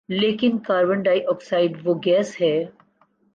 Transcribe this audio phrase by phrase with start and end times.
[0.09, 2.55] لیکن carbon dioxide وہ gas ہے